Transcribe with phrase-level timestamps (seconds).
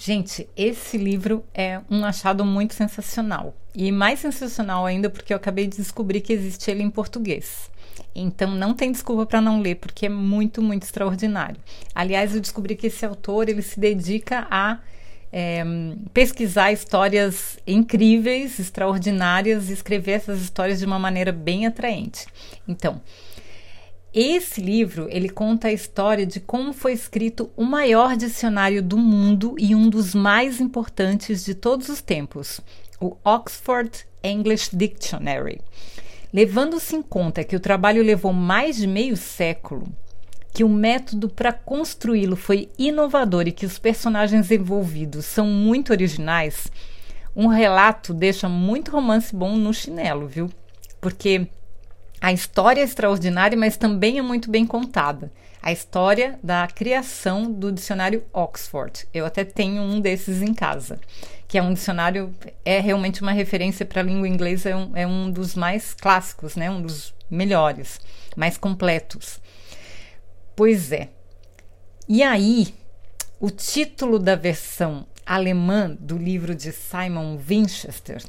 [0.00, 3.52] Gente, esse livro é um achado muito sensacional.
[3.74, 7.68] E mais sensacional ainda porque eu acabei de descobrir que existe ele em português.
[8.14, 11.56] Então não tem desculpa para não ler, porque é muito, muito extraordinário.
[11.92, 14.78] Aliás, eu descobri que esse autor ele se dedica a
[15.32, 15.64] é,
[16.14, 22.24] pesquisar histórias incríveis, extraordinárias, e escrever essas histórias de uma maneira bem atraente.
[22.68, 23.00] Então,
[24.20, 29.54] esse livro ele conta a história de como foi escrito o maior dicionário do mundo
[29.58, 32.60] e um dos mais importantes de todos os tempos,
[33.00, 35.60] o Oxford English Dictionary.
[36.32, 39.86] Levando-se em conta que o trabalho levou mais de meio século,
[40.52, 46.66] que o método para construí-lo foi inovador e que os personagens envolvidos são muito originais,
[47.36, 50.50] um relato deixa muito romance bom no chinelo, viu?
[51.00, 51.46] Porque
[52.20, 55.30] a história é extraordinária, mas também é muito bem contada.
[55.62, 59.06] A história da criação do dicionário Oxford.
[59.12, 61.00] Eu até tenho um desses em casa,
[61.46, 65.06] que é um dicionário, é realmente uma referência para a língua inglesa, é um, é
[65.06, 66.70] um dos mais clássicos, né?
[66.70, 68.00] um dos melhores,
[68.36, 69.40] mais completos.
[70.56, 71.08] Pois é.
[72.08, 72.74] E aí,
[73.38, 78.22] o título da versão alemã do livro de Simon Winchester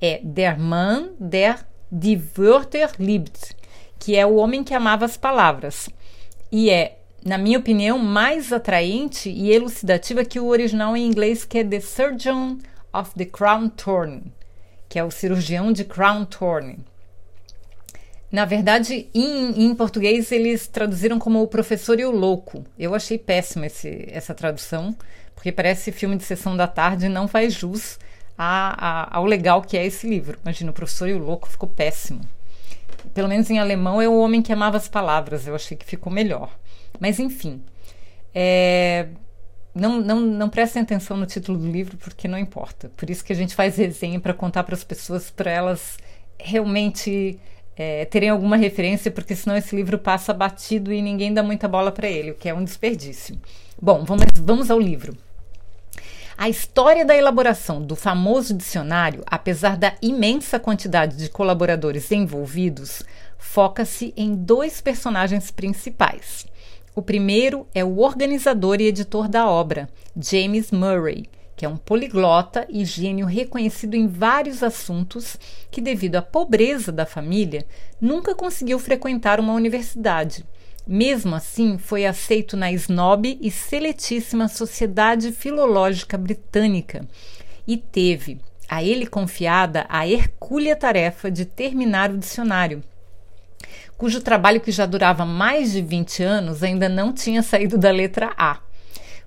[0.00, 1.64] é Der Mann, der
[1.94, 3.54] Die Wörter liebt,
[3.98, 5.90] que é o homem que amava as palavras.
[6.50, 11.58] E é, na minha opinião, mais atraente e elucidativa que o original em inglês, que
[11.58, 12.56] é The Surgeon
[12.94, 14.22] of the Crown Thorn,
[14.88, 16.78] que é o cirurgião de Crown Thorn.
[18.30, 22.64] Na verdade, em, em, português eles traduziram como o professor e o louco.
[22.78, 24.96] Eu achei péssima essa tradução,
[25.34, 27.98] porque parece filme de sessão da tarde e não faz jus
[28.36, 30.38] a, a, ao legal que é esse livro.
[30.42, 32.20] Imagina, o professor e o louco ficou péssimo.
[33.14, 35.46] Pelo menos em alemão é o homem que amava as palavras.
[35.46, 36.50] Eu achei que ficou melhor.
[37.00, 37.62] Mas enfim,
[38.34, 39.08] é,
[39.74, 42.90] não, não, não prestem atenção no título do livro porque não importa.
[42.96, 45.98] Por isso que a gente faz resenha para contar para as pessoas, para elas
[46.38, 47.38] realmente
[47.76, 51.90] é, terem alguma referência, porque senão esse livro passa batido e ninguém dá muita bola
[51.90, 53.38] para ele, o que é um desperdício.
[53.80, 55.16] Bom, vamos, vamos ao livro.
[56.36, 63.02] A história da elaboração do famoso dicionário, apesar da imensa quantidade de colaboradores envolvidos,
[63.38, 66.46] foca-se em dois personagens principais.
[66.94, 72.66] O primeiro é o organizador e editor da obra, James Murray, que é um poliglota
[72.68, 75.38] e gênio reconhecido em vários assuntos
[75.70, 77.64] que, devido à pobreza da família,
[78.00, 80.44] nunca conseguiu frequentar uma universidade
[80.86, 87.06] mesmo assim, foi aceito na snob e seletíssima Sociedade Filológica Britânica
[87.66, 92.82] e teve a ele confiada a hercúlea tarefa de terminar o dicionário,
[94.02, 98.32] cujo trabalho, que já durava mais de 20 anos, ainda não tinha saído da letra
[98.36, 98.58] A.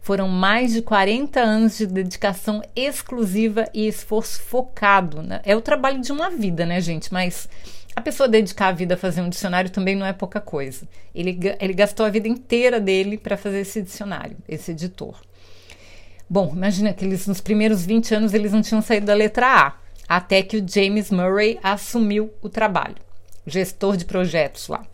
[0.01, 5.21] Foram mais de 40 anos de dedicação exclusiva e esforço focado.
[5.21, 5.39] Né?
[5.45, 7.13] É o trabalho de uma vida, né, gente?
[7.13, 7.47] Mas
[7.95, 10.87] a pessoa dedicar a vida a fazer um dicionário também não é pouca coisa.
[11.13, 15.15] Ele, ele gastou a vida inteira dele para fazer esse dicionário, esse editor.
[16.29, 19.73] Bom, imagina que eles, nos primeiros 20 anos eles não tinham saído da letra A,
[20.09, 22.97] até que o James Murray assumiu o trabalho,
[23.45, 24.85] gestor de projetos lá.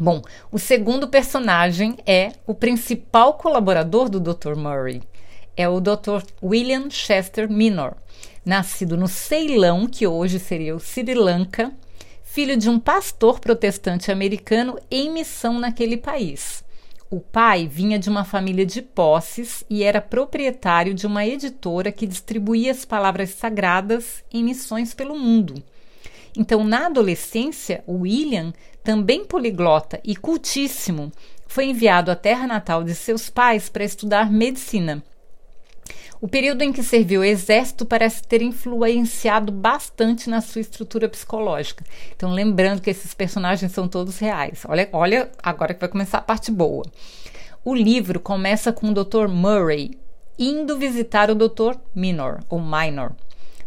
[0.00, 4.54] Bom, o segundo personagem é o principal colaborador do Dr.
[4.56, 5.02] Murray.
[5.56, 6.22] É o Dr.
[6.42, 7.94] William Chester Minor,
[8.44, 11.72] nascido no Ceilão, que hoje seria o Sri Lanka,
[12.34, 16.64] filho de um pastor protestante americano em missão naquele país.
[17.08, 22.08] O pai vinha de uma família de posses e era proprietário de uma editora que
[22.08, 25.62] distribuía as palavras sagradas em missões pelo mundo.
[26.36, 28.52] Então, na adolescência, William,
[28.82, 31.12] também poliglota e cultíssimo,
[31.46, 35.04] foi enviado à terra natal de seus pais para estudar medicina
[36.24, 41.84] o período em que serviu o exército parece ter influenciado bastante na sua estrutura psicológica.
[42.16, 44.62] Então, lembrando que esses personagens são todos reais.
[44.66, 46.82] Olha, olha agora que vai começar a parte boa.
[47.62, 49.28] O livro começa com o Dr.
[49.28, 49.98] Murray
[50.38, 51.76] indo visitar o Dr.
[51.94, 53.12] Minor, ou Minor,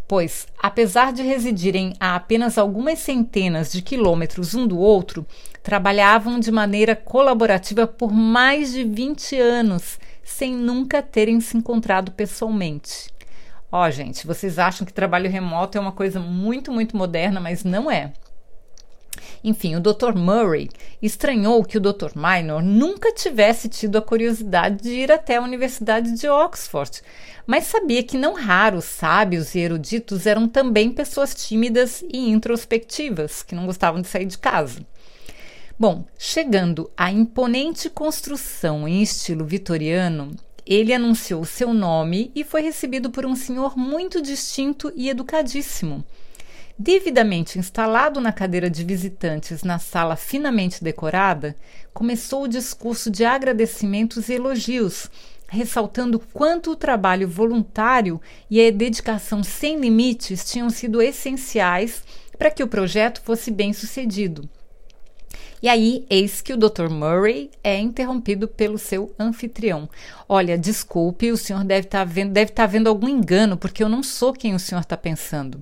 [0.08, 5.24] pois, apesar de residirem a apenas algumas centenas de quilômetros um do outro,
[5.62, 9.96] trabalhavam de maneira colaborativa por mais de 20 anos
[10.28, 13.10] sem nunca terem se encontrado pessoalmente.
[13.72, 17.64] Ó, oh, gente, vocês acham que trabalho remoto é uma coisa muito, muito moderna, mas
[17.64, 18.12] não é.
[19.42, 20.14] Enfim, o Dr.
[20.14, 20.68] Murray
[21.02, 22.12] estranhou que o Dr.
[22.14, 27.02] Minor nunca tivesse tido a curiosidade de ir até a Universidade de Oxford,
[27.46, 33.54] mas sabia que não raros sábios e eruditos eram também pessoas tímidas e introspectivas, que
[33.54, 34.80] não gostavam de sair de casa.
[35.80, 40.32] Bom, chegando à imponente construção em estilo vitoriano,
[40.66, 46.04] ele anunciou seu nome e foi recebido por um senhor muito distinto e educadíssimo.
[46.76, 51.56] Devidamente instalado na cadeira de visitantes na sala finamente decorada,
[51.94, 55.08] começou o discurso de agradecimentos e elogios,
[55.46, 58.20] ressaltando quanto o trabalho voluntário
[58.50, 62.02] e a dedicação sem limites tinham sido essenciais
[62.36, 64.48] para que o projeto fosse bem sucedido.
[65.60, 66.88] E aí, eis que o Dr.
[66.88, 69.88] Murray é interrompido pelo seu anfitrião.
[70.28, 74.02] Olha, desculpe, o senhor deve estar tá estar tá vendo algum engano, porque eu não
[74.02, 75.58] sou quem o senhor está pensando.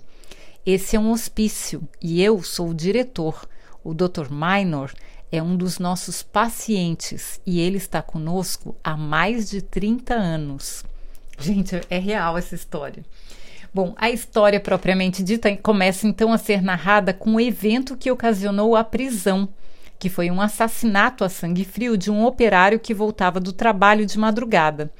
[0.66, 3.48] Esse é um hospício e eu sou o diretor.
[3.82, 4.28] O Dr.
[4.30, 4.92] Minor
[5.30, 10.84] é um dos nossos pacientes e ele está conosco há mais de 30 anos.
[11.38, 13.04] Gente, é real essa história.
[13.72, 18.74] Bom, a história propriamente dita começa então a ser narrada com o evento que ocasionou
[18.74, 19.48] a prisão,
[19.98, 24.18] que foi um assassinato a sangue frio de um operário que voltava do trabalho de
[24.18, 24.90] madrugada.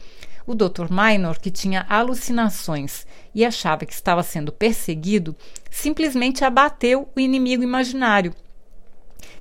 [0.47, 0.87] O Dr.
[0.91, 5.35] Minor, que tinha alucinações e achava que estava sendo perseguido,
[5.71, 8.33] simplesmente abateu o inimigo imaginário,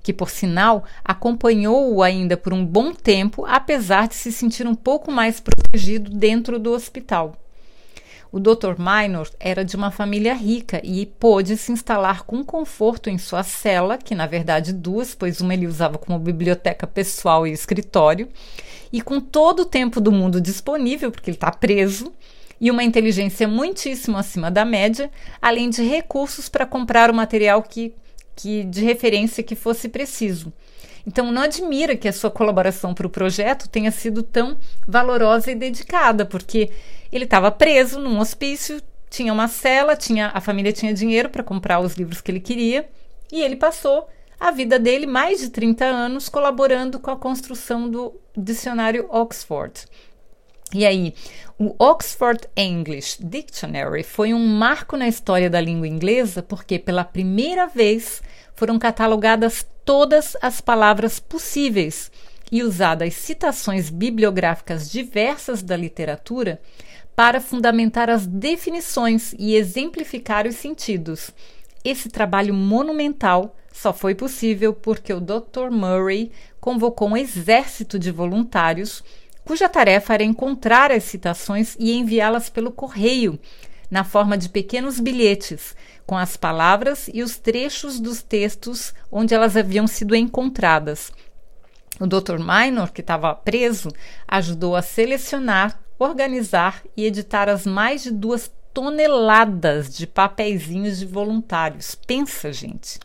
[0.02, 5.12] que, por sinal, acompanhou-o ainda por um bom tempo, apesar de se sentir um pouco
[5.12, 7.36] mais protegido dentro do hospital.
[8.36, 8.76] O Dr.
[8.78, 13.98] Minor era de uma família rica e pôde se instalar com conforto em sua cela,
[13.98, 18.28] que na verdade duas, pois uma ele usava como biblioteca pessoal e escritório,
[18.92, 22.12] e com todo o tempo do mundo disponível, porque ele está preso,
[22.60, 25.10] e uma inteligência muitíssimo acima da média,
[25.42, 27.94] além de recursos para comprar o material que,
[28.36, 30.52] que de referência que fosse preciso.
[31.06, 34.58] Então, não admira que a sua colaboração para o projeto tenha sido tão
[34.88, 36.72] valorosa e dedicada, porque
[37.12, 41.80] ele estava preso num hospício, tinha uma cela, tinha a família tinha dinheiro para comprar
[41.80, 42.90] os livros que ele queria,
[43.32, 44.08] e ele passou
[44.40, 49.86] a vida dele mais de 30 anos colaborando com a construção do dicionário Oxford.
[50.74, 51.14] E aí,
[51.58, 57.68] o Oxford English Dictionary foi um marco na história da língua inglesa porque, pela primeira
[57.68, 58.22] vez,
[58.56, 62.12] foram catalogadas todas as palavras possíveis
[62.52, 66.62] e usadas citações bibliográficas diversas da literatura
[67.16, 71.32] para fundamentar as definições e exemplificar os sentidos.
[71.84, 75.70] Esse trabalho monumental só foi possível porque o Dr.
[75.72, 79.04] Murray convocou um exército de voluntários
[79.46, 83.40] cuja tarefa era encontrar as citações e enviá-las pelo correio,
[83.90, 89.58] na forma de pequenos bilhetes, com as palavras e os trechos dos textos onde elas
[89.58, 91.12] haviam sido encontradas.
[92.00, 92.38] O Dr.
[92.40, 93.90] Minor, que estava preso,
[94.28, 101.96] ajudou a selecionar, organizar e editar as mais de duas toneladas de papeizinhos de voluntários.
[101.96, 103.00] Pensa, gente.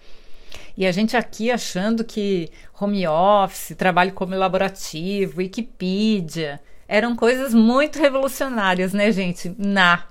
[0.76, 2.50] E a gente aqui achando que
[2.80, 9.54] home office, trabalho colaborativo, Wikipedia, eram coisas muito revolucionárias, né, gente?
[9.56, 10.04] Na,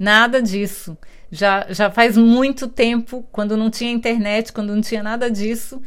[0.00, 0.96] nada disso.
[1.30, 5.80] Já, já faz muito tempo, quando não tinha internet, quando não tinha nada disso,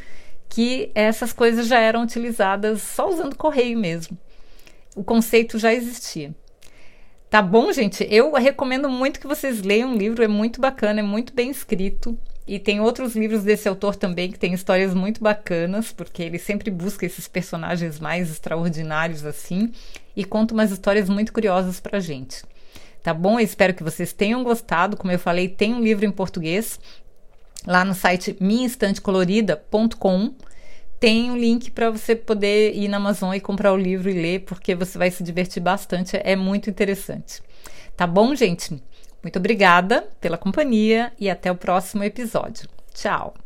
[0.47, 4.17] que essas coisas já eram utilizadas só usando correio mesmo.
[4.95, 6.33] O conceito já existia.
[7.29, 8.07] Tá bom, gente?
[8.11, 12.15] Eu recomendo muito que vocês leiam o livro, é muito bacana, é muito bem escrito.
[12.45, 16.69] E tem outros livros desse autor também que tem histórias muito bacanas, porque ele sempre
[16.69, 19.71] busca esses personagens mais extraordinários assim
[20.15, 22.43] e conta umas histórias muito curiosas pra gente.
[23.03, 23.37] Tá bom?
[23.37, 24.95] Eu espero que vocês tenham gostado.
[24.95, 26.79] Como eu falei, tem um livro em português
[27.67, 30.33] lá no site minhaestantecolorida.com.
[30.99, 34.39] Tem um link para você poder ir na Amazon e comprar o livro e ler,
[34.45, 36.17] porque você vai se divertir bastante.
[36.23, 37.41] É muito interessante.
[37.97, 38.81] Tá bom, gente?
[39.21, 42.69] Muito obrigada pela companhia e até o próximo episódio.
[42.93, 43.42] Tchau!